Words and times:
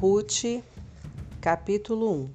Ruth, 0.00 0.64
capítulo 1.42 2.10
1 2.10 2.30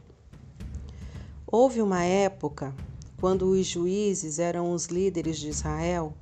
Houve 1.47 1.81
uma 1.81 2.03
época, 2.03 2.71
quando 3.19 3.49
os 3.49 3.65
juízes 3.65 4.37
eram 4.37 4.71
os 4.71 4.85
líderes 4.85 5.39
de 5.39 5.47
Israel, 5.49 6.13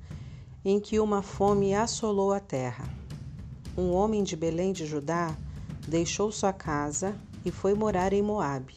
em 0.63 0.79
que 0.79 1.01
uma 1.01 1.21
fome 1.21 1.75
assolou 1.75 2.31
a 2.31 2.39
terra. 2.39 2.85
Um 3.77 3.91
homem 3.91 4.23
de 4.23 4.37
Belém 4.37 4.71
de 4.71 4.85
Judá 4.85 5.35
deixou 5.85 6.31
sua 6.31 6.53
casa 6.53 7.13
e 7.43 7.51
foi 7.51 7.73
morar 7.73 8.13
em 8.13 8.21
Moabe. 8.21 8.75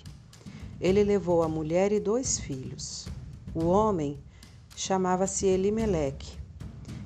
Ele 0.81 1.05
levou 1.05 1.45
a 1.45 1.49
mulher 1.49 1.93
e 1.93 2.01
dois 2.01 2.37
filhos. 2.37 3.07
O 3.55 3.67
homem 3.67 4.19
chamava-se 4.75 5.47
Elimeleque. 5.47 6.37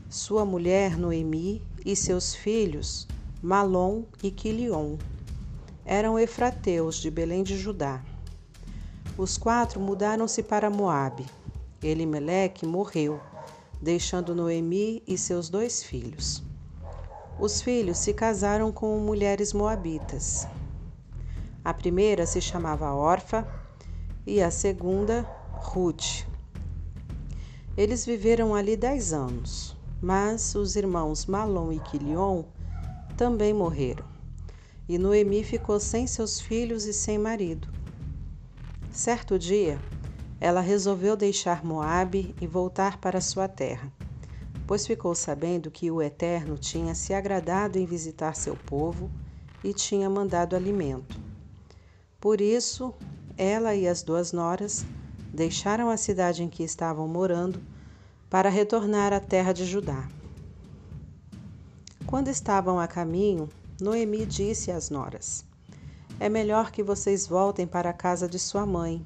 Sua 0.08 0.42
mulher 0.42 0.96
Noemi 0.96 1.60
e 1.84 1.94
seus 1.94 2.34
filhos 2.34 3.06
Malom 3.42 4.04
e 4.22 4.30
Quilion. 4.30 4.96
Eram 5.92 6.16
efrateus 6.16 7.00
de 7.00 7.10
Belém 7.10 7.42
de 7.42 7.58
Judá. 7.58 8.00
Os 9.18 9.36
quatro 9.36 9.80
mudaram-se 9.80 10.40
para 10.40 10.70
Moabe. 10.70 11.26
Elimeleque 11.82 12.64
morreu, 12.64 13.20
deixando 13.82 14.32
Noemi 14.32 15.02
e 15.04 15.18
seus 15.18 15.50
dois 15.50 15.82
filhos. 15.82 16.44
Os 17.40 17.60
filhos 17.60 17.98
se 17.98 18.14
casaram 18.14 18.70
com 18.70 19.00
mulheres 19.00 19.52
moabitas. 19.52 20.46
A 21.64 21.74
primeira 21.74 22.24
se 22.24 22.40
chamava 22.40 22.94
Orfa 22.94 23.44
e 24.24 24.40
a 24.40 24.48
segunda 24.52 25.28
Ruth. 25.54 26.24
Eles 27.76 28.06
viveram 28.06 28.54
ali 28.54 28.76
dez 28.76 29.12
anos, 29.12 29.76
mas 30.00 30.54
os 30.54 30.76
irmãos 30.76 31.26
Malom 31.26 31.72
e 31.72 31.80
Quilion 31.80 32.44
também 33.16 33.52
morreram. 33.52 34.09
E 34.90 34.98
Noemi 34.98 35.44
ficou 35.44 35.78
sem 35.78 36.04
seus 36.08 36.40
filhos 36.40 36.84
e 36.84 36.92
sem 36.92 37.16
marido. 37.16 37.68
Certo 38.90 39.38
dia, 39.38 39.78
ela 40.40 40.60
resolveu 40.60 41.16
deixar 41.16 41.64
Moabe 41.64 42.34
e 42.40 42.46
voltar 42.48 42.98
para 42.98 43.20
sua 43.20 43.46
terra, 43.46 43.88
pois 44.66 44.84
ficou 44.84 45.14
sabendo 45.14 45.70
que 45.70 45.92
o 45.92 46.02
Eterno 46.02 46.58
tinha 46.58 46.92
se 46.92 47.14
agradado 47.14 47.78
em 47.78 47.86
visitar 47.86 48.34
seu 48.34 48.56
povo 48.56 49.08
e 49.62 49.72
tinha 49.72 50.10
mandado 50.10 50.56
alimento. 50.56 51.20
Por 52.20 52.40
isso, 52.40 52.92
ela 53.38 53.76
e 53.76 53.86
as 53.86 54.02
duas 54.02 54.32
noras 54.32 54.84
deixaram 55.32 55.88
a 55.88 55.96
cidade 55.96 56.42
em 56.42 56.48
que 56.48 56.64
estavam 56.64 57.06
morando 57.06 57.62
para 58.28 58.48
retornar 58.48 59.12
à 59.12 59.20
terra 59.20 59.52
de 59.52 59.64
Judá. 59.64 60.08
Quando 62.08 62.26
estavam 62.26 62.80
a 62.80 62.88
caminho, 62.88 63.48
Noemi 63.80 64.26
disse 64.26 64.70
às 64.70 64.90
noras: 64.90 65.44
É 66.18 66.28
melhor 66.28 66.70
que 66.70 66.82
vocês 66.82 67.26
voltem 67.26 67.66
para 67.66 67.90
a 67.90 67.94
casa 67.94 68.28
de 68.28 68.38
sua 68.38 68.64
mãe. 68.66 69.04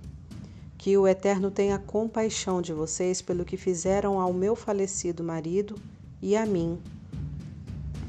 Que 0.76 0.96
o 0.98 1.08
Eterno 1.08 1.50
tenha 1.50 1.78
compaixão 1.78 2.60
de 2.60 2.72
vocês 2.72 3.22
pelo 3.22 3.44
que 3.44 3.56
fizeram 3.56 4.20
ao 4.20 4.32
meu 4.32 4.54
falecido 4.54 5.24
marido 5.24 5.76
e 6.20 6.36
a 6.36 6.44
mim. 6.44 6.78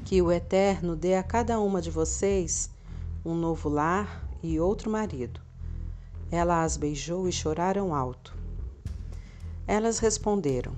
Que 0.03 0.21
o 0.21 0.31
Eterno 0.31 0.95
dê 0.95 1.15
a 1.15 1.23
cada 1.23 1.59
uma 1.59 1.81
de 1.81 1.89
vocês 1.89 2.69
um 3.23 3.33
novo 3.33 3.69
lar 3.69 4.27
e 4.43 4.59
outro 4.59 4.91
marido. 4.91 5.39
Ela 6.29 6.63
as 6.63 6.75
beijou 6.75 7.27
e 7.29 7.31
choraram 7.31 7.95
alto. 7.95 8.35
Elas 9.65 9.99
responderam: 9.99 10.73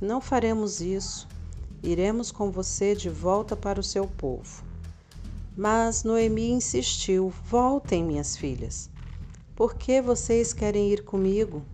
Não 0.00 0.20
faremos 0.20 0.80
isso 0.80 1.28
Iremos 1.82 2.32
com 2.32 2.50
você 2.50 2.94
de 2.94 3.08
volta 3.08 3.54
para 3.54 3.78
o 3.78 3.84
seu 3.84 4.06
povo. 4.06 4.64
Mas 5.60 6.04
Noemi 6.04 6.52
insistiu: 6.52 7.34
Voltem, 7.50 8.04
minhas 8.04 8.36
filhas. 8.36 8.88
Por 9.56 9.74
que 9.74 10.00
vocês 10.00 10.52
querem 10.52 10.92
ir 10.92 11.02
comigo? 11.02 11.64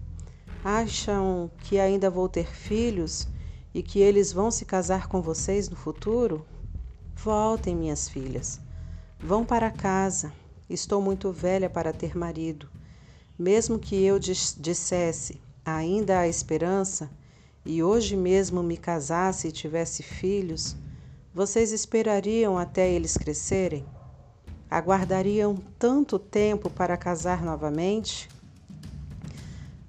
Acham 0.64 1.50
que 1.60 1.78
ainda 1.78 2.08
vou 2.08 2.26
ter 2.26 2.46
filhos 2.46 3.28
e 3.74 3.82
que 3.82 4.00
eles 4.00 4.32
vão 4.32 4.50
se 4.50 4.64
casar 4.64 5.06
com 5.06 5.20
vocês 5.20 5.68
no 5.68 5.76
futuro? 5.76 6.46
Voltem, 7.14 7.76
minhas 7.76 8.08
filhas. 8.08 8.58
Vão 9.20 9.44
para 9.44 9.70
casa. 9.70 10.32
Estou 10.66 11.02
muito 11.02 11.30
velha 11.30 11.68
para 11.68 11.92
ter 11.92 12.16
marido. 12.16 12.66
Mesmo 13.38 13.78
que 13.78 14.02
eu 14.02 14.18
dissesse 14.18 15.38
ainda 15.62 16.20
há 16.20 16.26
esperança, 16.26 17.10
e 17.66 17.82
hoje 17.82 18.16
mesmo 18.16 18.62
me 18.62 18.78
casasse 18.78 19.48
e 19.48 19.52
tivesse 19.52 20.02
filhos, 20.02 20.74
vocês 21.34 21.72
esperariam 21.72 22.56
até 22.56 22.88
eles 22.88 23.16
crescerem? 23.16 23.84
Aguardariam 24.70 25.56
tanto 25.76 26.16
tempo 26.16 26.70
para 26.70 26.96
casar 26.96 27.42
novamente? 27.42 28.28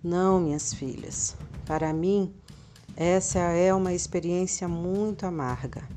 Não, 0.03 0.39
minhas 0.39 0.73
filhas. 0.73 1.35
Para 1.63 1.93
mim, 1.93 2.33
essa 2.95 3.37
é 3.37 3.71
uma 3.71 3.93
experiência 3.93 4.67
muito 4.67 5.27
amarga, 5.27 5.87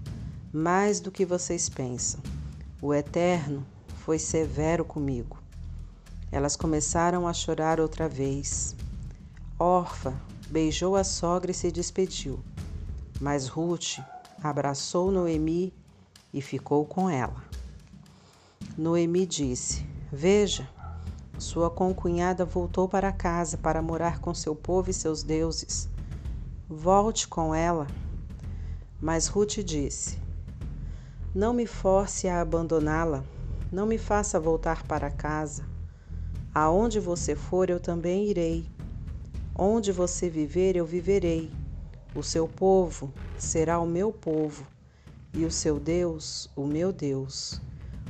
mais 0.52 1.00
do 1.00 1.10
que 1.10 1.24
vocês 1.24 1.66
pensam. 1.70 2.20
O 2.82 2.92
Eterno 2.92 3.66
foi 4.04 4.18
severo 4.18 4.84
comigo. 4.84 5.38
Elas 6.30 6.56
começaram 6.56 7.26
a 7.26 7.32
chorar 7.32 7.80
outra 7.80 8.06
vez. 8.06 8.76
Orfa, 9.58 10.14
beijou 10.50 10.94
a 10.94 11.04
sogra 11.04 11.50
e 11.50 11.54
se 11.54 11.72
despediu. 11.72 12.38
Mas 13.18 13.48
Ruth 13.48 13.98
abraçou 14.42 15.10
Noemi 15.10 15.72
e 16.32 16.40
ficou 16.40 16.84
com 16.84 17.08
ela. 17.08 17.42
Noemi 18.76 19.26
disse: 19.26 19.86
Veja, 20.12 20.68
sua 21.38 21.70
concunhada 21.70 22.44
voltou 22.44 22.88
para 22.88 23.12
casa 23.12 23.56
para 23.56 23.82
morar 23.82 24.20
com 24.20 24.34
seu 24.34 24.54
povo 24.54 24.90
e 24.90 24.94
seus 24.94 25.22
deuses. 25.22 25.88
Volte 26.68 27.26
com 27.26 27.54
ela. 27.54 27.86
Mas 29.00 29.26
Ruth 29.26 29.58
disse: 29.64 30.18
Não 31.34 31.52
me 31.52 31.66
force 31.66 32.28
a 32.28 32.40
abandoná-la, 32.40 33.24
não 33.72 33.86
me 33.86 33.98
faça 33.98 34.40
voltar 34.40 34.82
para 34.84 35.10
casa. 35.10 35.64
Aonde 36.54 36.98
você 36.98 37.36
for, 37.36 37.70
eu 37.70 37.78
também 37.78 38.26
irei 38.26 38.66
Onde 39.60 39.90
você 39.90 40.30
viver, 40.30 40.76
eu 40.76 40.86
viverei. 40.86 41.50
O 42.14 42.22
seu 42.22 42.48
povo 42.48 43.12
será 43.36 43.78
o 43.78 43.86
meu 43.86 44.12
povo, 44.12 44.66
e 45.32 45.44
o 45.44 45.50
seu 45.50 45.78
Deus, 45.78 46.50
o 46.56 46.66
meu 46.66 46.92
Deus. 46.92 47.60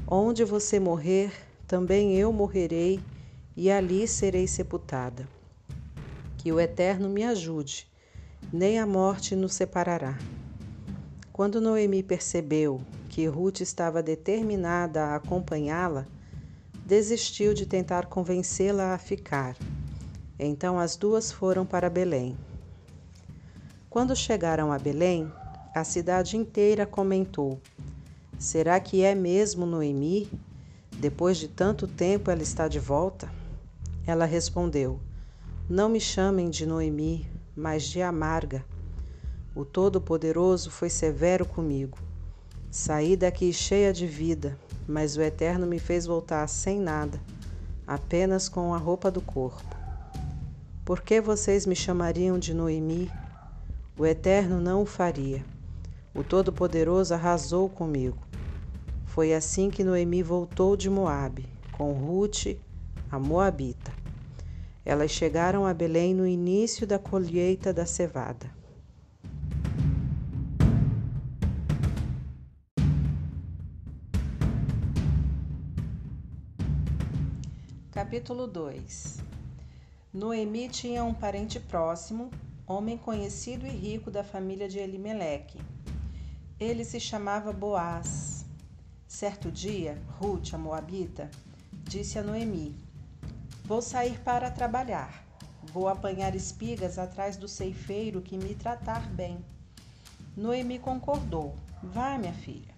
Onde 0.07 0.45
você 0.45 0.79
morrer, 0.79 1.33
também 1.67 2.17
eu 2.17 2.33
morrerei, 2.33 3.01
e 3.57 3.71
ali 3.71 4.07
serei 4.07 4.47
sepultada. 4.47 5.29
Que 6.37 6.53
o 6.53 6.61
Eterno 6.61 7.09
me 7.09 7.25
ajude, 7.25 7.87
nem 8.53 8.79
a 8.79 8.87
morte 8.87 9.35
nos 9.35 9.55
separará. 9.55 10.17
Quando 11.33 11.61
Noemi 11.61 12.03
percebeu 12.03 12.81
que 13.09 13.27
Ruth 13.27 13.61
estava 13.61 14.03
determinada 14.03 15.07
a 15.07 15.17
acompanhá-la, 15.17 16.07
desistiu 16.87 17.53
de 17.53 17.67
tentar 17.67 18.07
convencê-la 18.07 18.95
a 18.95 18.99
ficar 18.99 19.57
então 20.39 20.79
as 20.79 20.97
duas 20.97 21.33
foram 21.33 21.67
para 21.67 21.91
Belém. 21.91 22.37
Quando 23.91 24.15
chegaram 24.15 24.71
a 24.71 24.79
Belém, 24.79 25.33
a 25.75 25.83
cidade 25.83 26.37
inteira 26.37 26.85
comentou: 26.85 27.59
Será 28.39 28.79
que 28.79 29.03
é 29.03 29.15
mesmo 29.15 29.65
Noemi? 29.65 30.31
Depois 30.99 31.39
de 31.39 31.49
tanto 31.49 31.87
tempo 31.87 32.31
ela 32.31 32.43
está 32.43 32.69
de 32.69 32.79
volta? 32.79 33.31
Ela 34.07 34.27
respondeu: 34.27 35.01
Não 35.71 35.89
me 35.89 36.01
chamem 36.01 36.51
de 36.51 36.67
Noemi, 36.67 37.27
mas 37.57 37.85
de 37.85 38.03
Amarga. 38.03 38.63
O 39.55 39.65
Todo-Poderoso 39.65 40.71
foi 40.71 40.91
severo 40.91 41.47
comigo. 41.47 41.99
Saí 42.71 43.17
daqui 43.17 43.55
cheia 43.55 43.91
de 43.91 44.07
vida, 44.07 44.59
mas 44.87 45.17
o 45.17 45.23
Eterno 45.23 45.67
me 45.67 45.79
fez 45.79 46.05
voltar 46.05 46.47
sem 46.47 46.79
nada, 46.79 47.19
apenas 47.87 48.51
com 48.51 48.75
a 48.75 48.77
roupa 48.77 49.11
do 49.11 49.23
corpo. 49.23 49.75
Por 50.85 51.01
que 51.01 51.23
vocês 51.23 51.65
me 51.65 51.75
chamariam 51.75 52.39
de 52.39 52.53
Noemi? 52.53 53.11
O 53.99 54.07
Eterno 54.07 54.61
não 54.61 54.83
o 54.83 54.87
faria. 54.87 55.45
O 56.15 56.23
Todo-Poderoso 56.23 57.15
arrasou 57.15 57.69
comigo. 57.69 58.25
Foi 59.07 59.35
assim 59.35 59.71
que 59.71 59.83
Noemi 59.83 60.23
voltou 60.23 60.77
de 60.77 60.89
Moabe, 60.89 61.49
com 61.73 61.93
Ruth, 61.95 62.57
a 63.11 63.19
Moabita. 63.19 63.93
Elas 64.85 65.11
chegaram 65.11 65.67
a 65.67 65.75
Belém 65.75 66.15
no 66.15 66.25
início 66.25 66.87
da 66.87 66.97
colheita 66.97 67.73
da 67.73 67.85
cevada. 67.85 68.49
Capítulo 77.91 78.47
2 78.47 79.19
Noemi 80.15 80.69
tinha 80.69 81.03
um 81.03 81.13
parente 81.13 81.59
próximo, 81.59 82.31
homem 82.69 82.99
conhecido 82.99 83.67
e 83.67 83.71
rico 83.71 84.11
da 84.11 84.23
família 84.23 84.69
de 84.69 84.79
Elimeleque. 84.79 85.59
Ele 86.61 86.85
se 86.85 87.01
chamava 87.01 87.51
Boaz. 87.51 88.45
Certo 89.07 89.51
dia, 89.51 89.99
Ruth, 90.21 90.53
a 90.53 90.59
Moabita, 90.59 91.31
disse 91.85 92.19
a 92.19 92.23
Noemi: 92.23 92.77
Vou 93.65 93.81
sair 93.81 94.19
para 94.21 94.51
trabalhar. 94.51 95.25
Vou 95.73 95.89
apanhar 95.89 96.35
espigas 96.35 96.99
atrás 96.99 97.37
do 97.37 97.49
ceifeiro 97.49 98.21
que 98.21 98.37
me 98.37 98.55
tratar 98.55 99.09
bem. 99.11 99.43
Noemi 100.37 100.79
concordou. 100.79 101.55
Vá, 101.83 102.19
minha 102.19 102.35
filha. 102.35 102.75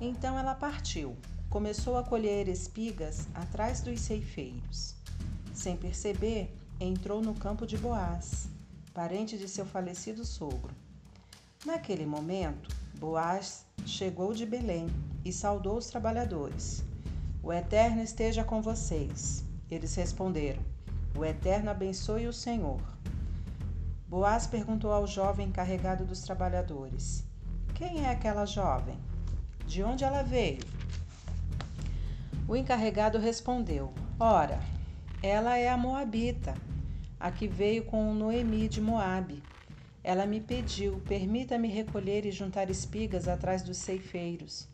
Então 0.00 0.38
ela 0.38 0.54
partiu. 0.54 1.14
Começou 1.50 1.96
a 1.96 2.02
colher 2.02 2.48
espigas 2.48 3.28
atrás 3.34 3.80
dos 3.80 4.00
ceifeiros. 4.00 4.94
Sem 5.54 5.76
perceber, 5.76 6.54
entrou 6.78 7.22
no 7.22 7.34
campo 7.34 7.66
de 7.66 7.78
Boaz, 7.78 8.48
parente 8.96 9.36
de 9.36 9.46
seu 9.46 9.66
falecido 9.66 10.24
sogro. 10.24 10.74
Naquele 11.66 12.06
momento, 12.06 12.74
Boaz 12.94 13.66
chegou 13.84 14.32
de 14.32 14.46
Belém 14.46 14.86
e 15.22 15.30
saudou 15.30 15.76
os 15.76 15.88
trabalhadores. 15.88 16.82
O 17.42 17.52
Eterno 17.52 18.02
esteja 18.02 18.42
com 18.42 18.62
vocês. 18.62 19.44
Eles 19.70 19.94
responderam: 19.94 20.62
O 21.14 21.22
Eterno 21.22 21.70
abençoe 21.70 22.26
o 22.26 22.32
Senhor. 22.32 22.80
Boaz 24.08 24.46
perguntou 24.46 24.90
ao 24.90 25.06
jovem 25.06 25.48
encarregado 25.48 26.06
dos 26.06 26.22
trabalhadores: 26.22 27.22
Quem 27.74 28.06
é 28.06 28.08
aquela 28.08 28.46
jovem? 28.46 28.98
De 29.66 29.82
onde 29.82 30.04
ela 30.04 30.22
veio? 30.22 30.64
O 32.48 32.56
encarregado 32.56 33.18
respondeu: 33.18 33.92
Ora, 34.18 34.58
ela 35.22 35.58
é 35.58 35.68
a 35.68 35.76
Moabita, 35.76 36.54
a 37.26 37.30
que 37.32 37.48
veio 37.48 37.84
com 37.84 38.14
Noemi 38.14 38.68
de 38.68 38.80
Moabe. 38.80 39.42
Ela 40.04 40.26
me 40.26 40.40
pediu: 40.40 41.02
permita-me 41.08 41.66
recolher 41.66 42.24
e 42.24 42.30
juntar 42.30 42.70
espigas 42.70 43.26
atrás 43.26 43.64
dos 43.64 43.78
ceifeiros. 43.78 44.68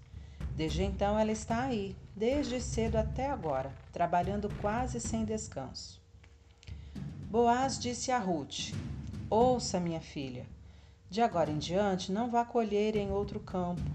Desde 0.54 0.82
então 0.82 1.19
ela 1.19 1.32
está 1.32 1.62
aí, 1.62 1.96
desde 2.14 2.60
cedo 2.60 2.96
até 2.96 3.31
agora, 3.31 3.72
trabalhando 3.90 4.50
quase 4.60 5.00
sem 5.00 5.25
descanso. 5.25 5.99
Boaz 7.31 7.78
disse 7.78 8.12
a 8.12 8.19
Ruth: 8.19 8.75
Ouça, 9.31 9.81
minha 9.81 10.02
filha, 10.02 10.44
de 11.08 11.22
agora 11.22 11.50
em 11.50 11.58
diante 11.58 12.12
não 12.12 12.31
vá 12.31 12.44
colher 12.44 12.96
em 12.96 13.10
outro 13.10 13.40
campo. 13.40 13.90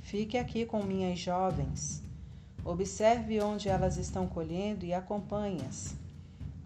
Fique 0.00 0.38
aqui 0.38 0.64
com 0.64 0.80
minhas 0.80 1.18
jovens. 1.18 2.04
Observe 2.64 3.40
onde 3.40 3.68
elas 3.68 3.96
estão 3.96 4.28
colhendo 4.28 4.84
e 4.84 4.94
acompanhe-as. 4.94 6.05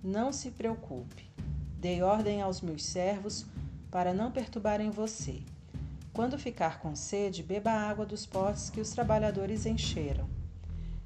Não 0.03 0.33
se 0.33 0.51
preocupe. 0.51 1.31
Dei 1.79 2.03
ordem 2.03 2.41
aos 2.41 2.63
meus 2.63 2.85
servos 2.85 3.45
para 3.91 4.15
não 4.15 4.33
perturbarem 4.33 4.91
você. 4.91 5.43
Quando 6.15 6.39
ficar 6.39 6.81
com 6.81 6.97
sede, 6.97 7.43
beba 7.43 7.71
a 7.71 7.91
água 7.91 8.07
dos 8.07 8.25
potes 8.25 8.71
que 8.71 8.81
os 8.81 8.91
trabalhadores 8.91 9.67
encheram. 9.67 10.27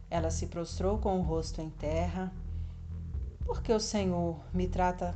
Ela 0.08 0.30
se 0.30 0.46
prostrou 0.46 0.98
com 0.98 1.18
o 1.18 1.22
rosto 1.22 1.60
em 1.60 1.70
terra. 1.70 2.32
Porque 3.44 3.72
o 3.72 3.80
Senhor 3.80 4.38
me 4.52 4.68
trata 4.68 5.12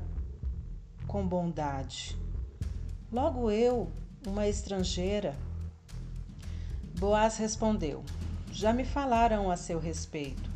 com 1.06 1.26
bondade? 1.26 2.18
Logo 3.12 3.48
eu, 3.48 3.92
uma 4.26 4.48
estrangeira. 4.48 5.36
Boaz 6.98 7.36
respondeu: 7.36 8.02
Já 8.50 8.72
me 8.72 8.84
falaram 8.84 9.52
a 9.52 9.56
seu 9.56 9.78
respeito. 9.78 10.47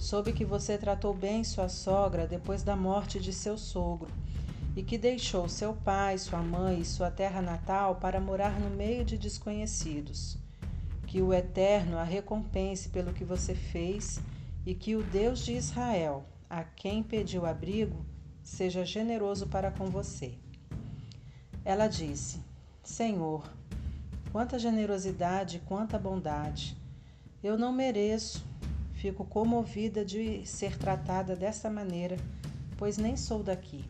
Soube 0.00 0.32
que 0.32 0.46
você 0.46 0.78
tratou 0.78 1.12
bem 1.12 1.44
sua 1.44 1.68
sogra 1.68 2.26
depois 2.26 2.62
da 2.62 2.74
morte 2.74 3.20
de 3.20 3.34
seu 3.34 3.58
sogro 3.58 4.10
e 4.74 4.82
que 4.82 4.96
deixou 4.96 5.46
seu 5.46 5.74
pai, 5.74 6.16
sua 6.16 6.40
mãe 6.40 6.80
e 6.80 6.84
sua 6.86 7.10
terra 7.10 7.42
natal 7.42 7.96
para 7.96 8.18
morar 8.18 8.58
no 8.58 8.70
meio 8.70 9.04
de 9.04 9.18
desconhecidos. 9.18 10.38
Que 11.06 11.20
o 11.20 11.34
Eterno 11.34 11.98
a 11.98 12.02
recompense 12.02 12.88
pelo 12.88 13.12
que 13.12 13.24
você 13.24 13.54
fez 13.54 14.18
e 14.64 14.74
que 14.74 14.96
o 14.96 15.02
Deus 15.02 15.40
de 15.40 15.52
Israel, 15.52 16.24
a 16.48 16.64
quem 16.64 17.02
pediu 17.02 17.44
abrigo, 17.44 18.02
seja 18.42 18.86
generoso 18.86 19.48
para 19.48 19.70
com 19.70 19.90
você. 19.90 20.32
Ela 21.62 21.88
disse: 21.88 22.40
Senhor, 22.82 23.44
quanta 24.32 24.58
generosidade, 24.58 25.60
quanta 25.66 25.98
bondade. 25.98 26.74
Eu 27.42 27.58
não 27.58 27.70
mereço. 27.70 28.48
Fico 29.00 29.24
comovida 29.24 30.04
de 30.04 30.44
ser 30.44 30.76
tratada 30.76 31.34
desta 31.34 31.70
maneira, 31.70 32.18
pois 32.76 32.98
nem 32.98 33.16
sou 33.16 33.42
daqui. 33.42 33.82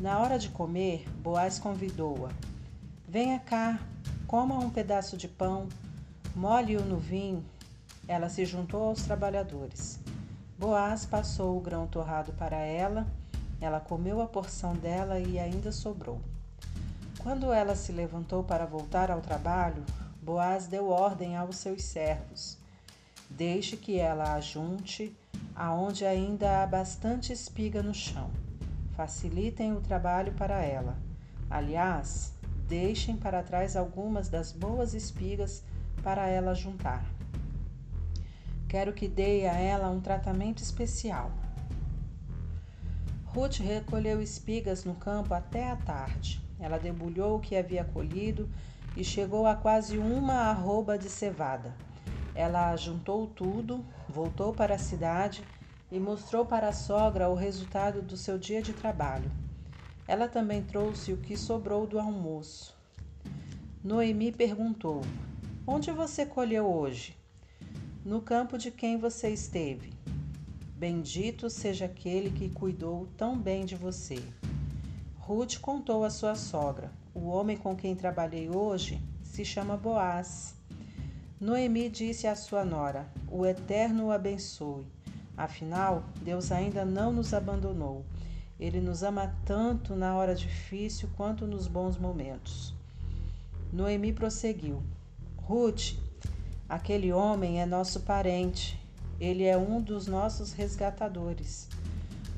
Na 0.00 0.18
hora 0.18 0.38
de 0.38 0.48
comer, 0.48 1.06
Boaz 1.20 1.58
convidou-a. 1.58 2.30
Venha 3.06 3.38
cá, 3.38 3.78
coma 4.26 4.58
um 4.58 4.70
pedaço 4.70 5.14
de 5.14 5.28
pão, 5.28 5.68
molhe-o 6.34 6.82
no 6.82 6.96
vinho. 6.96 7.44
Ela 8.08 8.30
se 8.30 8.46
juntou 8.46 8.84
aos 8.84 9.02
trabalhadores. 9.02 10.00
Boaz 10.58 11.04
passou 11.04 11.58
o 11.58 11.60
grão 11.60 11.86
torrado 11.86 12.32
para 12.32 12.56
ela, 12.56 13.06
ela 13.60 13.78
comeu 13.78 14.22
a 14.22 14.26
porção 14.26 14.74
dela 14.74 15.20
e 15.20 15.38
ainda 15.38 15.70
sobrou. 15.70 16.18
Quando 17.18 17.52
ela 17.52 17.76
se 17.76 17.92
levantou 17.92 18.42
para 18.42 18.64
voltar 18.64 19.10
ao 19.10 19.20
trabalho, 19.20 19.84
Boaz 20.22 20.66
deu 20.66 20.88
ordem 20.88 21.36
aos 21.36 21.56
seus 21.56 21.82
servos: 21.82 22.56
Deixe 23.30 23.76
que 23.76 23.98
ela 23.98 24.34
ajunte 24.34 25.16
aonde 25.54 26.04
ainda 26.04 26.62
há 26.62 26.66
bastante 26.66 27.32
espiga 27.32 27.82
no 27.82 27.94
chão 27.94 28.30
facilitem 28.98 29.74
o 29.74 29.80
trabalho 29.80 30.32
para 30.32 30.60
ela. 30.60 30.98
Aliás, 31.48 32.34
deixem 32.66 33.16
para 33.16 33.44
trás 33.44 33.76
algumas 33.76 34.28
das 34.28 34.50
boas 34.50 34.92
espigas 34.92 35.62
para 36.02 36.26
ela 36.26 36.52
juntar. 36.52 37.06
Quero 38.68 38.92
que 38.92 39.06
dê 39.06 39.46
a 39.46 39.54
ela 39.54 39.88
um 39.88 40.00
tratamento 40.00 40.64
especial. 40.64 41.30
Ruth 43.26 43.58
recolheu 43.58 44.20
espigas 44.20 44.84
no 44.84 44.96
campo 44.96 45.32
até 45.32 45.70
a 45.70 45.76
tarde. 45.76 46.42
Ela 46.58 46.76
debulhou 46.76 47.36
o 47.36 47.40
que 47.40 47.54
havia 47.54 47.84
colhido 47.84 48.50
e 48.96 49.04
chegou 49.04 49.46
a 49.46 49.54
quase 49.54 49.96
uma 49.96 50.50
arroba 50.50 50.98
de 50.98 51.08
cevada. 51.08 51.72
Ela 52.38 52.76
juntou 52.76 53.26
tudo, 53.26 53.84
voltou 54.08 54.52
para 54.52 54.76
a 54.76 54.78
cidade 54.78 55.42
e 55.90 55.98
mostrou 55.98 56.46
para 56.46 56.68
a 56.68 56.72
sogra 56.72 57.28
o 57.28 57.34
resultado 57.34 58.00
do 58.00 58.16
seu 58.16 58.38
dia 58.38 58.62
de 58.62 58.72
trabalho. 58.72 59.28
Ela 60.06 60.28
também 60.28 60.62
trouxe 60.62 61.12
o 61.12 61.16
que 61.16 61.36
sobrou 61.36 61.84
do 61.84 61.98
almoço. 61.98 62.78
Noemi 63.82 64.30
perguntou: 64.30 65.00
Onde 65.66 65.90
você 65.90 66.24
colheu 66.24 66.64
hoje? 66.64 67.16
No 68.04 68.22
campo 68.22 68.56
de 68.56 68.70
quem 68.70 68.96
você 68.96 69.30
esteve. 69.30 69.92
Bendito 70.76 71.50
seja 71.50 71.86
aquele 71.86 72.30
que 72.30 72.50
cuidou 72.50 73.08
tão 73.16 73.36
bem 73.36 73.64
de 73.64 73.74
você. 73.74 74.22
Ruth 75.16 75.58
contou 75.58 76.04
à 76.04 76.08
sua 76.08 76.36
sogra: 76.36 76.92
O 77.12 77.26
homem 77.26 77.56
com 77.56 77.74
quem 77.74 77.96
trabalhei 77.96 78.48
hoje 78.48 79.02
se 79.24 79.44
chama 79.44 79.76
Boaz. 79.76 80.57
Noemi 81.40 81.88
disse 81.88 82.26
à 82.26 82.34
sua 82.34 82.64
nora: 82.64 83.08
O 83.30 83.46
Eterno 83.46 84.06
o 84.06 84.10
abençoe 84.10 84.84
Afinal, 85.38 86.02
Deus 86.20 86.50
ainda 86.50 86.84
não 86.84 87.12
nos 87.12 87.32
abandonou. 87.32 88.04
Ele 88.58 88.80
nos 88.80 89.04
ama 89.04 89.32
tanto 89.46 89.94
na 89.94 90.16
hora 90.16 90.34
difícil 90.34 91.08
quanto 91.16 91.46
nos 91.46 91.68
bons 91.68 91.96
momentos. 91.96 92.74
Noemi 93.72 94.12
prosseguiu: 94.12 94.82
Ruth, 95.36 95.94
aquele 96.68 97.12
homem 97.12 97.60
é 97.60 97.66
nosso 97.66 98.00
parente. 98.00 98.76
Ele 99.20 99.44
é 99.44 99.56
um 99.56 99.80
dos 99.80 100.08
nossos 100.08 100.52
resgatadores. 100.52 101.68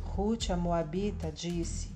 Ruth, 0.04 0.50
a 0.50 0.58
Moabita, 0.58 1.32
disse: 1.32 1.88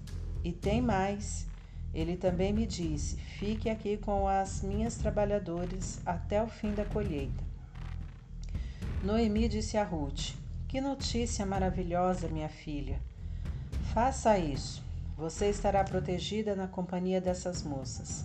E 0.42 0.52
tem 0.52 0.80
mais. 0.80 1.46
Ele 1.94 2.16
também 2.16 2.52
me 2.52 2.66
disse: 2.66 3.16
Fique 3.16 3.70
aqui 3.70 3.96
com 3.96 4.26
as 4.26 4.62
minhas 4.62 4.96
trabalhadoras 4.96 6.00
até 6.04 6.42
o 6.42 6.48
fim 6.48 6.74
da 6.74 6.84
colheita. 6.84 7.44
Noemi 9.02 9.48
disse 9.48 9.76
a 9.76 9.84
Ruth: 9.84 10.34
que 10.74 10.80
notícia 10.80 11.46
maravilhosa, 11.46 12.26
minha 12.26 12.48
filha! 12.48 13.00
Faça 13.92 14.36
isso. 14.36 14.82
Você 15.16 15.48
estará 15.48 15.84
protegida 15.84 16.56
na 16.56 16.66
companhia 16.66 17.20
dessas 17.20 17.62
moças. 17.62 18.24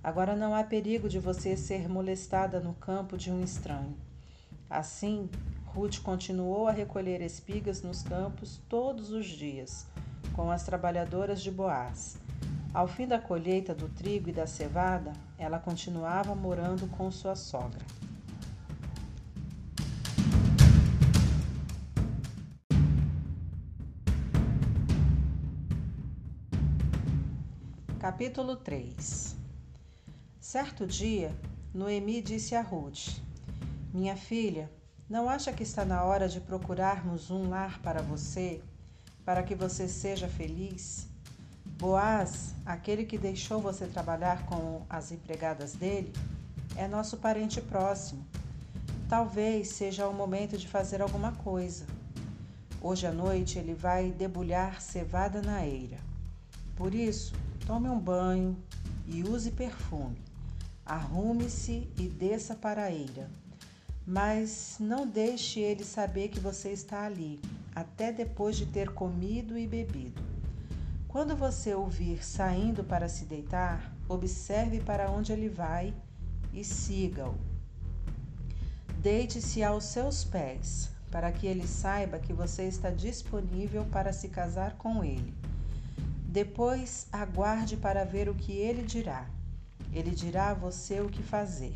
Agora 0.00 0.36
não 0.36 0.54
há 0.54 0.62
perigo 0.62 1.08
de 1.08 1.18
você 1.18 1.56
ser 1.56 1.88
molestada 1.88 2.60
no 2.60 2.72
campo 2.74 3.18
de 3.18 3.32
um 3.32 3.42
estranho. 3.42 3.96
Assim, 4.70 5.28
Ruth 5.66 5.98
continuou 5.98 6.68
a 6.68 6.70
recolher 6.70 7.20
espigas 7.20 7.82
nos 7.82 8.00
campos 8.00 8.60
todos 8.68 9.10
os 9.10 9.26
dias, 9.26 9.84
com 10.36 10.52
as 10.52 10.62
trabalhadoras 10.62 11.42
de 11.42 11.50
Boaz. 11.50 12.16
Ao 12.72 12.86
fim 12.86 13.06
da 13.08 13.18
colheita 13.18 13.74
do 13.74 13.88
trigo 13.88 14.28
e 14.28 14.32
da 14.32 14.46
cevada, 14.46 15.12
ela 15.38 15.58
continuava 15.58 16.34
morando 16.34 16.86
com 16.86 17.10
sua 17.10 17.34
sogra. 17.34 17.80
Capítulo 27.98 28.56
3 28.56 29.34
Certo 30.38 30.86
dia, 30.86 31.34
Noemi 31.74 32.20
disse 32.20 32.54
a 32.54 32.60
Ruth: 32.60 33.18
Minha 33.92 34.16
filha, 34.16 34.70
não 35.08 35.28
acha 35.28 35.52
que 35.52 35.62
está 35.62 35.84
na 35.86 36.04
hora 36.04 36.28
de 36.28 36.40
procurarmos 36.40 37.30
um 37.30 37.48
lar 37.48 37.80
para 37.80 38.02
você, 38.02 38.62
para 39.24 39.42
que 39.42 39.54
você 39.54 39.88
seja 39.88 40.28
feliz? 40.28 41.08
Boaz, 41.78 42.54
aquele 42.66 43.04
que 43.04 43.16
deixou 43.16 43.60
você 43.60 43.86
trabalhar 43.86 44.44
com 44.46 44.82
as 44.90 45.12
empregadas 45.12 45.74
dele, 45.74 46.12
é 46.76 46.86
nosso 46.86 47.16
parente 47.16 47.60
próximo. 47.60 48.26
Talvez 49.08 49.68
seja 49.68 50.06
o 50.08 50.12
momento 50.12 50.58
de 50.58 50.68
fazer 50.68 51.00
alguma 51.00 51.32
coisa. 51.32 51.86
Hoje 52.82 53.06
à 53.06 53.12
noite 53.12 53.58
ele 53.58 53.74
vai 53.74 54.10
debulhar 54.10 54.82
cevada 54.82 55.40
na 55.40 55.64
eira. 55.64 55.98
Por 56.76 56.94
isso, 56.94 57.32
tome 57.66 57.88
um 57.88 57.98
banho 57.98 58.56
e 59.06 59.22
use 59.22 59.52
perfume. 59.52 60.20
Arrume-se 60.84 61.88
e 61.96 62.08
desça 62.08 62.54
para 62.54 62.84
a 62.84 62.90
eira 62.90 63.30
mas 64.10 64.78
não 64.80 65.06
deixe 65.06 65.60
ele 65.60 65.84
saber 65.84 66.28
que 66.28 66.40
você 66.40 66.70
está 66.70 67.04
ali, 67.04 67.38
até 67.74 68.10
depois 68.10 68.56
de 68.56 68.64
ter 68.64 68.88
comido 68.94 69.58
e 69.58 69.66
bebido. 69.66 70.37
Quando 71.08 71.34
você 71.34 71.74
ouvir 71.74 72.22
saindo 72.22 72.84
para 72.84 73.08
se 73.08 73.24
deitar, 73.24 73.96
observe 74.06 74.78
para 74.78 75.10
onde 75.10 75.32
ele 75.32 75.48
vai 75.48 75.94
e 76.52 76.62
siga-o. 76.62 77.34
Deite-se 79.00 79.64
aos 79.64 79.84
seus 79.84 80.22
pés, 80.22 80.90
para 81.10 81.32
que 81.32 81.46
ele 81.46 81.66
saiba 81.66 82.18
que 82.18 82.34
você 82.34 82.64
está 82.64 82.90
disponível 82.90 83.86
para 83.86 84.12
se 84.12 84.28
casar 84.28 84.76
com 84.76 85.02
ele. 85.02 85.34
Depois, 86.26 87.08
aguarde 87.10 87.78
para 87.78 88.04
ver 88.04 88.28
o 88.28 88.34
que 88.34 88.52
ele 88.52 88.82
dirá. 88.82 89.26
Ele 89.90 90.10
dirá 90.10 90.50
a 90.50 90.54
você 90.54 91.00
o 91.00 91.08
que 91.08 91.22
fazer. 91.22 91.74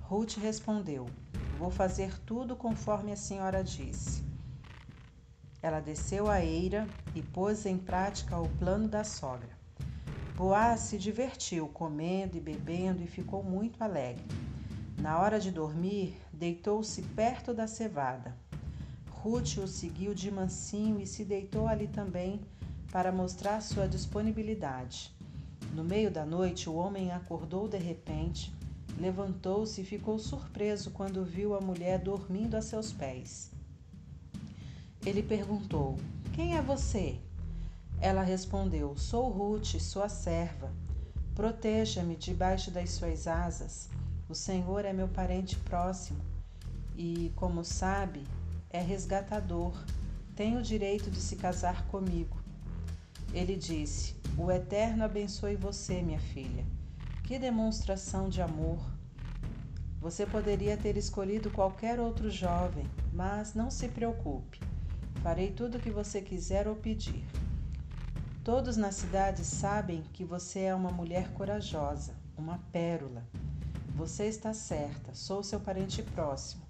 Ruth 0.00 0.36
respondeu: 0.38 1.06
Vou 1.56 1.70
fazer 1.70 2.18
tudo 2.26 2.56
conforme 2.56 3.12
a 3.12 3.16
senhora 3.16 3.62
disse. 3.62 4.24
Ela 5.66 5.80
desceu 5.80 6.30
a 6.30 6.44
eira 6.44 6.86
e 7.12 7.20
pôs 7.20 7.66
em 7.66 7.76
prática 7.76 8.38
o 8.38 8.48
plano 8.50 8.86
da 8.86 9.02
sogra. 9.02 9.50
Boaz 10.36 10.82
se 10.82 10.96
divertiu 10.96 11.66
comendo 11.66 12.36
e 12.36 12.40
bebendo 12.40 13.02
e 13.02 13.06
ficou 13.08 13.42
muito 13.42 13.82
alegre. 13.82 14.22
Na 15.02 15.18
hora 15.18 15.40
de 15.40 15.50
dormir, 15.50 16.16
deitou-se 16.32 17.02
perto 17.02 17.52
da 17.52 17.66
cevada. 17.66 18.32
Ruth 19.10 19.56
o 19.56 19.66
seguiu 19.66 20.14
de 20.14 20.30
mansinho 20.30 21.00
e 21.00 21.06
se 21.06 21.24
deitou 21.24 21.66
ali 21.66 21.88
também 21.88 22.40
para 22.92 23.10
mostrar 23.10 23.60
sua 23.60 23.88
disponibilidade. 23.88 25.12
No 25.74 25.82
meio 25.82 26.12
da 26.12 26.24
noite, 26.24 26.70
o 26.70 26.76
homem 26.76 27.10
acordou 27.10 27.66
de 27.66 27.76
repente 27.76 28.54
Levantou-se 29.00 29.80
e 29.80 29.84
ficou 29.84 30.16
surpreso 30.16 30.92
quando 30.92 31.24
viu 31.24 31.56
a 31.56 31.60
mulher 31.60 31.98
dormindo 31.98 32.54
a 32.54 32.62
seus 32.62 32.92
pés. 32.92 33.55
Ele 35.06 35.22
perguntou: 35.22 35.96
Quem 36.34 36.56
é 36.56 36.60
você? 36.60 37.20
Ela 38.00 38.22
respondeu: 38.22 38.96
Sou 38.96 39.30
Ruth, 39.30 39.78
sua 39.78 40.08
serva. 40.08 40.72
Proteja-me 41.32 42.16
debaixo 42.16 42.72
das 42.72 42.90
suas 42.90 43.28
asas. 43.28 43.88
O 44.28 44.34
Senhor 44.34 44.84
é 44.84 44.92
meu 44.92 45.06
parente 45.06 45.54
próximo 45.54 46.18
e, 46.96 47.30
como 47.36 47.64
sabe, 47.64 48.24
é 48.68 48.80
resgatador. 48.80 49.72
Tem 50.34 50.56
o 50.56 50.62
direito 50.62 51.08
de 51.08 51.20
se 51.20 51.36
casar 51.36 51.86
comigo. 51.86 52.36
Ele 53.32 53.54
disse: 53.54 54.16
O 54.36 54.50
Eterno 54.50 55.04
abençoe 55.04 55.54
você, 55.54 56.02
minha 56.02 56.18
filha. 56.18 56.66
Que 57.22 57.38
demonstração 57.38 58.28
de 58.28 58.42
amor! 58.42 58.80
Você 60.00 60.26
poderia 60.26 60.76
ter 60.76 60.96
escolhido 60.96 61.48
qualquer 61.48 62.00
outro 62.00 62.28
jovem, 62.28 62.90
mas 63.12 63.54
não 63.54 63.70
se 63.70 63.86
preocupe. 63.86 64.58
Farei 65.26 65.50
tudo 65.50 65.76
o 65.76 65.80
que 65.80 65.90
você 65.90 66.22
quiser 66.22 66.68
ou 66.68 66.76
pedir. 66.76 67.26
Todos 68.44 68.76
na 68.76 68.92
cidade 68.92 69.44
sabem 69.44 70.04
que 70.12 70.24
você 70.24 70.60
é 70.60 70.72
uma 70.72 70.92
mulher 70.92 71.32
corajosa, 71.32 72.14
uma 72.38 72.60
pérola. 72.70 73.24
Você 73.96 74.26
está 74.26 74.54
certa, 74.54 75.16
sou 75.16 75.42
seu 75.42 75.58
parente 75.58 76.00
próximo. 76.00 76.62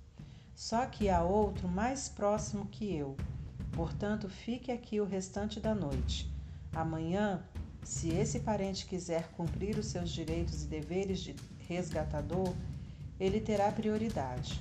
Só 0.54 0.86
que 0.86 1.10
há 1.10 1.22
outro 1.22 1.68
mais 1.68 2.08
próximo 2.08 2.64
que 2.64 2.96
eu. 2.96 3.14
Portanto, 3.72 4.26
fique 4.26 4.72
aqui 4.72 5.02
o 5.02 5.04
restante 5.04 5.60
da 5.60 5.74
noite. 5.74 6.26
Amanhã 6.74 7.44
se 7.82 8.08
esse 8.08 8.40
parente 8.40 8.86
quiser 8.86 9.28
cumprir 9.32 9.76
os 9.76 9.88
seus 9.88 10.08
direitos 10.08 10.64
e 10.64 10.68
deveres 10.68 11.20
de 11.20 11.36
resgatador, 11.68 12.54
ele 13.20 13.38
terá 13.38 13.70
prioridade. 13.70 14.58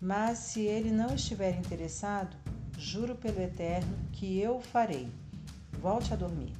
Mas 0.00 0.38
se 0.38 0.62
ele 0.62 0.90
não 0.90 1.14
estiver 1.14 1.56
interessado, 1.56 2.36
juro 2.78 3.16
pelo 3.16 3.42
Eterno 3.42 3.92
que 4.12 4.38
eu 4.38 4.58
o 4.58 4.62
farei. 4.62 5.10
Volte 5.80 6.14
a 6.14 6.16
dormir. 6.16 6.52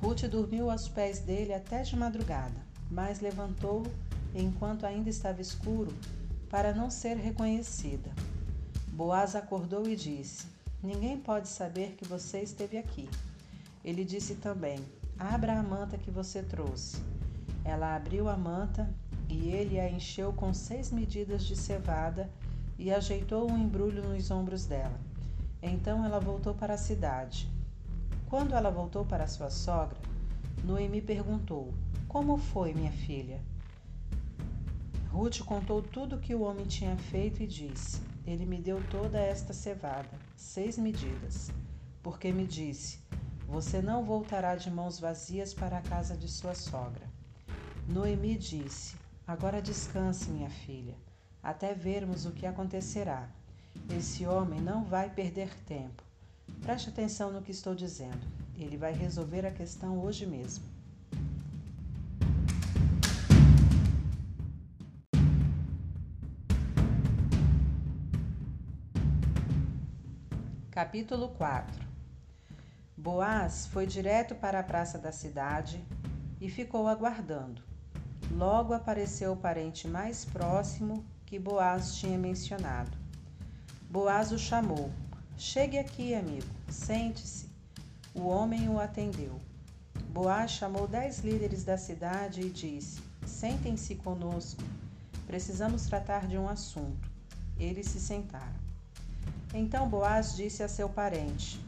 Ruth 0.00 0.22
dormiu 0.28 0.70
aos 0.70 0.88
pés 0.88 1.18
dele 1.18 1.52
até 1.52 1.82
de 1.82 1.96
madrugada, 1.96 2.54
mas 2.88 3.20
levantou 3.20 3.82
enquanto 4.32 4.86
ainda 4.86 5.10
estava 5.10 5.42
escuro 5.42 5.92
para 6.48 6.72
não 6.72 6.90
ser 6.90 7.16
reconhecida. 7.16 8.10
Boaz 8.92 9.34
acordou 9.34 9.88
e 9.88 9.96
disse: 9.96 10.46
Ninguém 10.80 11.18
pode 11.18 11.48
saber 11.48 11.96
que 11.96 12.06
você 12.06 12.40
esteve 12.40 12.78
aqui. 12.78 13.08
Ele 13.84 14.04
disse 14.04 14.36
também: 14.36 14.78
Abra 15.18 15.58
a 15.58 15.62
manta 15.62 15.98
que 15.98 16.10
você 16.10 16.40
trouxe. 16.40 17.02
Ela 17.64 17.96
abriu 17.96 18.28
a 18.28 18.36
manta 18.36 18.88
e 19.28 19.48
ele 19.50 19.80
a 19.80 19.90
encheu 19.90 20.32
com 20.32 20.54
seis 20.54 20.92
medidas 20.92 21.44
de 21.44 21.56
cevada 21.56 22.30
e 22.82 22.92
ajeitou 22.92 23.48
um 23.48 23.56
embrulho 23.56 24.02
nos 24.02 24.28
ombros 24.30 24.66
dela. 24.66 24.98
Então 25.62 26.04
ela 26.04 26.18
voltou 26.18 26.52
para 26.52 26.74
a 26.74 26.76
cidade. 26.78 27.48
Quando 28.28 28.54
ela 28.54 28.70
voltou 28.70 29.04
para 29.04 29.28
sua 29.28 29.50
sogra, 29.50 29.96
Noemi 30.64 31.00
perguntou: 31.00 31.72
Como 32.08 32.36
foi, 32.36 32.74
minha 32.74 32.90
filha? 32.90 33.40
Ruth 35.12 35.40
contou 35.44 35.80
tudo 35.80 36.16
o 36.16 36.18
que 36.18 36.34
o 36.34 36.42
homem 36.42 36.66
tinha 36.66 36.96
feito 36.96 37.42
e 37.42 37.46
disse: 37.46 38.02
Ele 38.26 38.44
me 38.44 38.58
deu 38.58 38.82
toda 38.90 39.20
esta 39.20 39.52
cevada, 39.52 40.10
seis 40.36 40.76
medidas, 40.76 41.52
porque 42.02 42.32
me 42.32 42.44
disse: 42.46 42.98
você 43.52 43.82
não 43.82 44.02
voltará 44.02 44.56
de 44.56 44.70
mãos 44.70 44.98
vazias 44.98 45.52
para 45.52 45.76
a 45.76 45.82
casa 45.82 46.16
de 46.16 46.26
sua 46.26 46.54
sogra. 46.54 47.06
Noemi 47.86 48.34
disse: 48.34 48.96
Agora 49.26 49.60
descanse, 49.60 50.30
minha 50.30 50.48
filha, 50.48 50.96
até 51.42 51.74
vermos 51.74 52.24
o 52.24 52.30
que 52.30 52.46
acontecerá. 52.46 53.28
Esse 53.90 54.26
homem 54.26 54.60
não 54.60 54.84
vai 54.84 55.10
perder 55.10 55.52
tempo. 55.64 56.02
Preste 56.60 56.90
atenção 56.90 57.32
no 57.32 57.42
que 57.42 57.50
estou 57.50 57.74
dizendo. 57.74 58.26
Ele 58.56 58.76
vai 58.76 58.92
resolver 58.92 59.44
a 59.44 59.50
questão 59.50 59.98
hoje 59.98 60.26
mesmo. 60.26 60.64
Capítulo 70.70 71.28
4 71.30 71.86
Boaz 72.96 73.66
foi 73.66 73.86
direto 73.86 74.34
para 74.34 74.60
a 74.60 74.62
praça 74.62 74.96
da 74.96 75.10
cidade 75.10 75.84
e 76.40 76.48
ficou 76.48 76.86
aguardando. 76.86 77.62
Logo 78.30 78.72
apareceu 78.72 79.32
o 79.32 79.36
parente 79.36 79.88
mais 79.88 80.24
próximo 80.24 81.04
que 81.32 81.38
Boaz 81.38 81.94
tinha 81.94 82.18
mencionado. 82.18 82.90
Boaz 83.88 84.32
o 84.32 84.38
chamou. 84.38 84.92
Chegue 85.38 85.78
aqui, 85.78 86.14
amigo, 86.14 86.46
sente-se. 86.68 87.48
O 88.14 88.26
homem 88.26 88.68
o 88.68 88.78
atendeu. 88.78 89.40
Boaz 90.10 90.50
chamou 90.50 90.86
dez 90.86 91.20
líderes 91.20 91.64
da 91.64 91.78
cidade 91.78 92.42
e 92.42 92.50
disse: 92.50 93.00
Sentem-se 93.24 93.94
conosco. 93.94 94.62
Precisamos 95.26 95.86
tratar 95.86 96.26
de 96.26 96.36
um 96.36 96.46
assunto. 96.46 97.10
Eles 97.58 97.86
se 97.86 97.98
sentaram. 97.98 98.60
Então 99.54 99.88
Boaz 99.88 100.36
disse 100.36 100.62
a 100.62 100.68
seu 100.68 100.86
parente: 100.86 101.58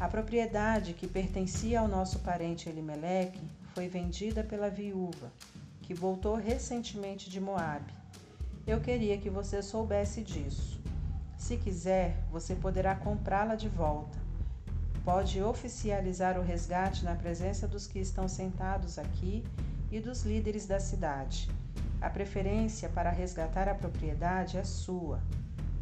a 0.00 0.08
propriedade 0.08 0.94
que 0.94 1.06
pertencia 1.06 1.80
ao 1.80 1.88
nosso 1.88 2.20
parente 2.20 2.70
Elimeleque 2.70 3.42
foi 3.74 3.86
vendida 3.86 4.42
pela 4.42 4.70
viúva, 4.70 5.30
que 5.82 5.92
voltou 5.92 6.36
recentemente 6.36 7.28
de 7.28 7.38
Moabe. 7.38 8.03
Eu 8.66 8.80
queria 8.80 9.18
que 9.18 9.28
você 9.28 9.60
soubesse 9.60 10.22
disso. 10.22 10.80
Se 11.36 11.58
quiser, 11.58 12.16
você 12.30 12.54
poderá 12.54 12.94
comprá-la 12.94 13.56
de 13.56 13.68
volta. 13.68 14.18
Pode 15.04 15.42
oficializar 15.42 16.38
o 16.38 16.42
resgate 16.42 17.04
na 17.04 17.14
presença 17.14 17.68
dos 17.68 17.86
que 17.86 17.98
estão 17.98 18.26
sentados 18.26 18.98
aqui 18.98 19.44
e 19.92 20.00
dos 20.00 20.22
líderes 20.22 20.64
da 20.64 20.80
cidade. 20.80 21.50
A 22.00 22.08
preferência 22.08 22.88
para 22.88 23.10
resgatar 23.10 23.68
a 23.68 23.74
propriedade 23.74 24.56
é 24.56 24.64
sua. 24.64 25.20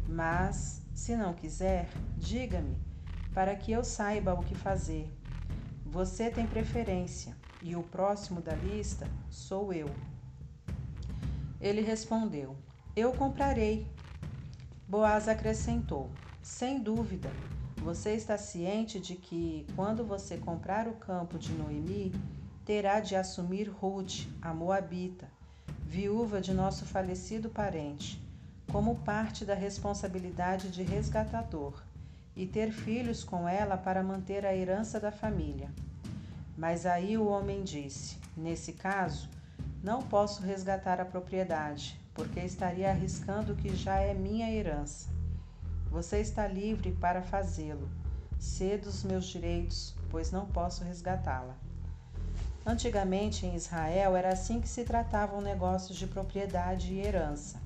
Mas, 0.05 0.81
se 0.93 1.15
não 1.15 1.33
quiser, 1.33 1.87
diga-me 2.17 2.77
para 3.33 3.55
que 3.55 3.71
eu 3.71 3.85
saiba 3.85 4.33
o 4.33 4.43
que 4.43 4.55
fazer. 4.55 5.09
Você 5.85 6.29
tem 6.29 6.45
preferência 6.45 7.33
e 7.61 7.77
o 7.77 7.83
próximo 7.83 8.41
da 8.41 8.53
lista 8.55 9.07
sou 9.29 9.71
eu. 9.71 9.89
Ele 11.61 11.79
respondeu: 11.79 12.57
Eu 12.95 13.11
comprarei. 13.11 13.87
Boaz 14.87 15.27
acrescentou: 15.27 16.11
Sem 16.43 16.79
dúvida, 16.79 17.31
você 17.77 18.11
está 18.11 18.37
ciente 18.37 18.99
de 18.99 19.15
que, 19.15 19.65
quando 19.75 20.05
você 20.05 20.37
comprar 20.37 20.87
o 20.87 20.93
campo 20.93 21.39
de 21.39 21.51
Noemi, 21.53 22.13
terá 22.63 22.99
de 22.99 23.15
assumir 23.15 23.67
Ruth, 23.67 24.27
a 24.39 24.53
Moabita, 24.53 25.27
viúva 25.87 26.39
de 26.39 26.53
nosso 26.53 26.85
falecido 26.85 27.49
parente, 27.49 28.21
como 28.71 28.99
parte 28.99 29.43
da 29.43 29.55
responsabilidade 29.55 30.69
de 30.69 30.83
resgatador, 30.83 31.81
e 32.35 32.45
ter 32.45 32.71
filhos 32.71 33.23
com 33.23 33.49
ela 33.49 33.75
para 33.75 34.03
manter 34.03 34.45
a 34.45 34.55
herança 34.55 34.99
da 34.99 35.11
família. 35.11 35.71
Mas 36.55 36.85
aí 36.85 37.17
o 37.17 37.25
homem 37.25 37.63
disse: 37.63 38.19
Nesse 38.37 38.73
caso, 38.73 39.27
não 39.83 40.03
posso 40.03 40.43
resgatar 40.43 41.01
a 41.01 41.05
propriedade, 41.05 42.02
porque 42.13 42.39
estaria 42.39 42.89
arriscando 42.89 43.53
o 43.53 43.55
que 43.55 43.75
já 43.75 43.97
é 43.97 44.13
minha 44.13 44.51
herança. 44.51 45.09
Você 45.89 46.19
está 46.19 46.47
livre 46.47 46.91
para 46.91 47.21
fazê-lo. 47.21 47.89
Cedo 48.39 48.87
os 48.87 49.03
meus 49.03 49.25
direitos, 49.25 49.95
pois 50.09 50.31
não 50.31 50.45
posso 50.45 50.83
resgatá-la. 50.83 51.55
Antigamente 52.65 53.45
em 53.45 53.55
Israel 53.55 54.15
era 54.15 54.29
assim 54.29 54.61
que 54.61 54.67
se 54.67 54.83
tratavam 54.83 55.41
negócios 55.41 55.97
de 55.97 56.07
propriedade 56.07 56.93
e 56.93 56.99
herança. 56.99 57.61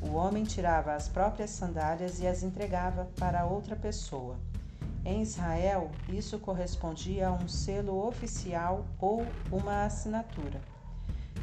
O 0.00 0.14
homem 0.14 0.44
tirava 0.44 0.94
as 0.94 1.08
próprias 1.08 1.50
sandálias 1.50 2.20
e 2.20 2.26
as 2.26 2.42
entregava 2.42 3.08
para 3.18 3.44
outra 3.44 3.76
pessoa. 3.76 4.36
Em 5.04 5.22
Israel, 5.22 5.90
isso 6.08 6.38
correspondia 6.38 7.28
a 7.28 7.32
um 7.32 7.48
selo 7.48 8.06
oficial 8.06 8.84
ou 8.98 9.26
uma 9.50 9.84
assinatura. 9.84 10.60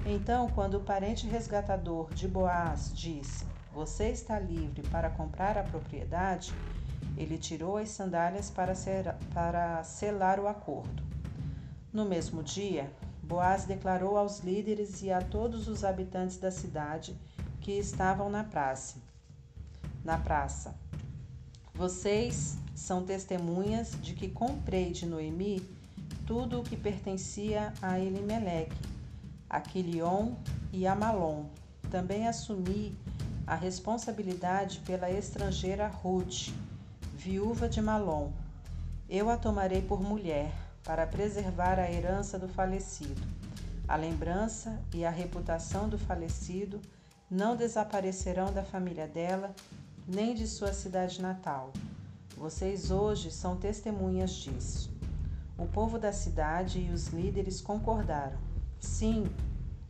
Então, 0.09 0.47
quando 0.47 0.75
o 0.75 0.79
parente 0.79 1.27
resgatador 1.27 2.13
de 2.13 2.29
Boaz 2.29 2.93
disse: 2.95 3.45
Você 3.73 4.07
está 4.07 4.39
livre 4.39 4.81
para 4.83 5.09
comprar 5.09 5.57
a 5.57 5.63
propriedade, 5.63 6.53
ele 7.17 7.37
tirou 7.37 7.75
as 7.75 7.89
sandálias 7.89 8.49
para, 8.49 8.73
ser, 8.73 9.13
para 9.33 9.83
selar 9.83 10.39
o 10.39 10.47
acordo. 10.47 11.03
No 11.91 12.05
mesmo 12.05 12.41
dia, 12.41 12.89
Boaz 13.21 13.65
declarou 13.65 14.17
aos 14.17 14.39
líderes 14.39 15.03
e 15.03 15.11
a 15.11 15.21
todos 15.21 15.67
os 15.67 15.83
habitantes 15.83 16.37
da 16.37 16.51
cidade 16.51 17.13
que 17.59 17.73
estavam 17.73 18.29
na 18.29 18.45
praça: 18.45 18.99
Na 20.05 20.17
praça. 20.17 20.73
Vocês 21.73 22.57
são 22.73 23.03
testemunhas 23.03 23.91
de 24.01 24.13
que 24.13 24.29
comprei 24.29 24.89
de 24.93 25.05
Noemi 25.05 25.61
tudo 26.25 26.61
o 26.61 26.63
que 26.63 26.77
pertencia 26.77 27.73
a 27.81 27.99
Elimeleque 27.99 28.96
a 29.49 29.59
Quilion 29.61 30.33
e 30.71 30.85
a 30.85 30.95
Malom. 30.95 31.45
Também 31.89 32.27
assumi 32.27 32.97
a 33.45 33.55
responsabilidade 33.55 34.79
pela 34.79 35.09
estrangeira 35.09 35.87
Ruth, 35.87 36.49
viúva 37.13 37.69
de 37.69 37.81
Malom. 37.81 38.31
Eu 39.09 39.29
a 39.29 39.37
tomarei 39.37 39.81
por 39.81 40.01
mulher, 40.01 40.51
para 40.83 41.05
preservar 41.05 41.79
a 41.79 41.91
herança 41.91 42.39
do 42.39 42.47
falecido. 42.47 43.21
A 43.87 43.95
lembrança 43.95 44.81
e 44.93 45.05
a 45.05 45.09
reputação 45.09 45.87
do 45.89 45.97
falecido 45.97 46.81
não 47.29 47.55
desaparecerão 47.55 48.53
da 48.53 48.63
família 48.63 49.07
dela, 49.07 49.53
nem 50.07 50.33
de 50.33 50.47
sua 50.47 50.71
cidade 50.71 51.21
natal. 51.21 51.71
Vocês 52.37 52.91
hoje 52.91 53.31
são 53.31 53.57
testemunhas 53.57 54.31
disso. 54.31 54.89
O 55.57 55.65
povo 55.65 55.97
da 55.97 56.13
cidade 56.13 56.79
e 56.79 56.91
os 56.91 57.07
líderes 57.07 57.59
concordaram. 57.59 58.37
Sim, 58.79 59.25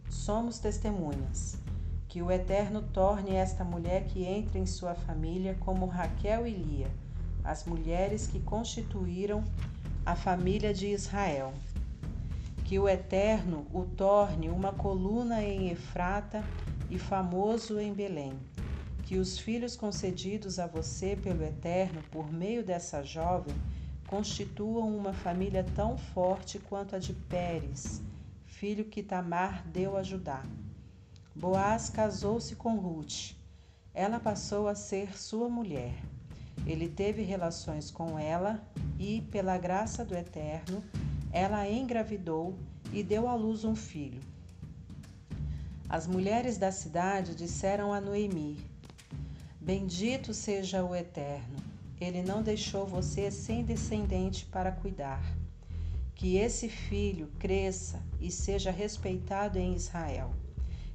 somos 0.10 0.60
testemunhas. 0.60 1.58
Que 2.08 2.22
o 2.22 2.32
Eterno 2.32 2.82
torne 2.82 3.36
esta 3.36 3.64
mulher 3.64 4.06
que 4.06 4.24
entra 4.24 4.58
em 4.58 4.66
sua 4.66 4.96
família 4.96 5.58
como 5.60 5.86
Raquel 5.86 6.48
e 6.48 6.52
Lia, 6.52 6.88
as 7.44 7.66
mulheres 7.66 8.28
que 8.28 8.40
constituíram 8.40 9.44
a 10.06 10.16
família 10.16 10.74
de 10.74 10.88
Israel. 10.88 11.54
Que 12.64 12.80
o 12.80 12.88
Eterno 12.88 13.68
o 13.74 13.84
torne 13.84 14.50
uma 14.50 14.72
coluna 14.72 15.44
em 15.44 15.70
Efrata 15.70 16.44
e 16.90 16.98
famoso 16.98 17.80
em 17.80 17.94
Belém. 17.94 18.34
Que 19.04 19.18
os 19.18 19.38
filhos 19.38 19.76
concedidos 19.76 20.60
a 20.60 20.68
você 20.68 21.16
pelo 21.16 21.44
Eterno 21.44 22.02
por 22.10 22.32
meio 22.32 22.64
dessa 22.64 23.04
jovem 23.04 23.56
constituam 24.08 24.96
uma 24.96 25.12
família 25.12 25.66
tão 25.76 25.98
forte 25.98 26.58
quanto 26.58 26.96
a 26.96 27.00
de 27.00 27.14
Pérez 27.14 28.02
filho 28.60 28.86
que 28.86 29.04
Tamar 29.04 29.68
deu 29.68 29.96
a 29.96 30.02
Judá. 30.02 30.44
Boaz 31.36 31.92
casou-se 31.92 32.56
com 32.56 32.76
Ruth. 32.76 33.36
Ela 33.94 34.20
passou 34.20 34.68
a 34.68 34.74
ser 34.74 35.16
sua 35.16 35.48
mulher. 35.48 35.94
Ele 36.66 36.90
teve 36.90 37.22
relações 37.22 37.92
com 37.92 38.18
ela 38.18 38.60
e, 38.98 39.22
pela 39.30 39.60
graça 39.60 40.04
do 40.04 40.16
Eterno, 40.16 40.84
ela 41.32 41.70
engravidou 41.70 42.58
e 42.92 43.04
deu 43.04 43.28
à 43.28 43.36
luz 43.36 43.64
um 43.64 43.76
filho. 43.76 44.22
As 45.88 46.08
mulheres 46.08 46.58
da 46.58 46.72
cidade 46.72 47.36
disseram 47.36 47.94
a 47.94 48.02
Noemi: 48.02 48.58
Bendito 49.62 50.34
seja 50.34 50.84
o 50.84 50.96
Eterno, 50.96 51.58
ele 52.02 52.24
não 52.24 52.42
deixou 52.42 52.88
você 52.88 53.30
sem 53.30 53.64
descendente 53.64 54.48
para 54.48 54.72
cuidar 54.72 55.22
que 56.18 56.36
esse 56.36 56.68
filho 56.68 57.30
cresça 57.38 58.02
e 58.20 58.32
seja 58.32 58.72
respeitado 58.72 59.60
em 59.60 59.76
Israel. 59.76 60.34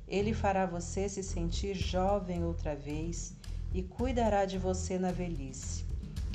Ele 0.08 0.35
fará 0.35 0.66
você 0.66 1.08
se 1.08 1.22
sentir 1.22 1.74
jovem 1.74 2.44
outra 2.44 2.74
vez 2.74 3.32
e 3.72 3.85
cuidará 3.85 4.44
de 4.44 4.58
você 4.58 4.98
na 4.98 5.12
velhice. 5.12 5.85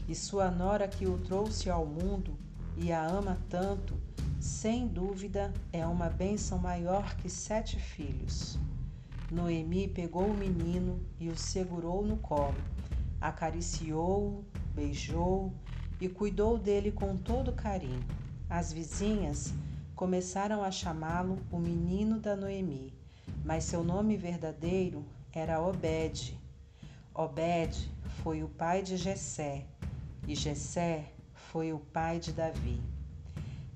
E 0.08 0.16
sua 0.16 0.50
nora 0.50 0.88
que 0.88 1.06
o 1.06 1.18
trouxe 1.18 1.70
ao 1.70 1.86
mundo 1.86 2.38
e 2.78 2.94
a 2.94 3.06
ama 3.06 3.38
tanto, 3.50 3.94
sem 4.40 4.88
dúvida 4.88 5.54
é 5.74 5.86
uma 5.86 6.10
bênção 6.10 6.58
maior 6.58 7.14
que 7.18 7.30
sete 7.30 7.78
filhos. 7.78 8.58
Noemi 9.30 9.90
pegou 9.90 10.28
o 10.28 10.38
menino 10.38 11.02
e 11.20 11.28
o 11.28 11.36
segurou 11.36 12.06
no 12.06 12.16
colo, 12.16 12.56
acariciou-o, 13.20 14.46
beijou-o 14.74 15.52
e 16.00 16.08
cuidou 16.08 16.58
dele 16.58 16.90
com 16.90 17.18
todo 17.18 17.52
carinho. 17.52 18.27
As 18.50 18.72
vizinhas 18.72 19.54
começaram 19.94 20.64
a 20.64 20.72
chamá-lo 20.72 21.38
o 21.52 21.60
menino 21.60 22.18
da 22.18 22.34
Noemi, 22.34 22.94
mas 23.44 23.66
seu 23.66 23.84
nome 23.84 24.16
verdadeiro 24.16 25.06
era 25.34 25.62
Obed. 25.62 26.40
Obed 27.14 27.92
foi 28.24 28.44
o 28.44 28.48
pai 28.48 28.82
de 28.82 28.96
Jessé, 28.96 29.66
e 30.26 30.34
Jessé 30.34 31.12
foi 31.34 31.74
o 31.74 31.80
pai 31.80 32.20
de 32.20 32.32
Davi. 32.32 32.82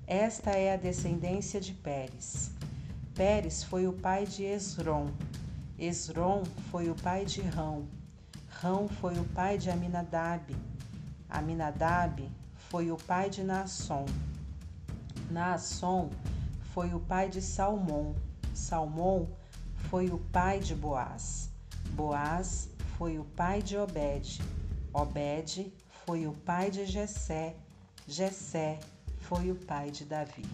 Esta 0.06 0.52
é 0.52 0.72
a 0.72 0.76
descendência 0.76 1.60
de 1.60 1.74
Pérez. 1.74 2.50
Pérez 3.14 3.62
foi 3.62 3.86
o 3.86 3.92
pai 3.92 4.26
de 4.26 4.42
Esrom. 4.44 5.10
Esrom 5.78 6.44
foi 6.70 6.88
o 6.88 6.94
pai 6.94 7.26
de 7.26 7.42
Rão. 7.42 7.86
Rão 8.48 8.88
foi 8.88 9.18
o 9.18 9.24
pai 9.24 9.58
de 9.58 9.70
Aminadab. 9.70 10.56
Aminadab 11.28 12.26
foi 12.70 12.90
o 12.90 12.96
pai 12.96 13.28
de 13.28 13.42
Naasson. 13.42 14.06
Naasson 15.32 16.10
foi 16.74 16.92
o 16.92 17.00
pai 17.00 17.28
de 17.30 17.40
Salmão. 17.40 18.14
Salmão 18.52 19.30
foi 19.88 20.10
o 20.10 20.18
pai 20.18 20.60
de 20.60 20.74
Boaz. 20.74 21.50
Boaz 21.92 22.68
foi 22.98 23.18
o 23.18 23.24
pai 23.24 23.62
de 23.62 23.78
Obed. 23.78 24.42
Obed 24.92 25.72
foi 26.04 26.26
o 26.26 26.32
pai 26.32 26.70
de 26.70 26.84
Jessé. 26.84 27.56
Jessé 28.06 28.78
foi 29.20 29.50
o 29.50 29.54
pai 29.54 29.90
de 29.90 30.04
Davi. 30.04 30.44